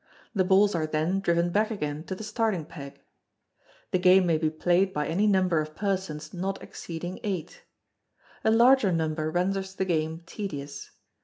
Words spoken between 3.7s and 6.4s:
The game may be played by any number of persons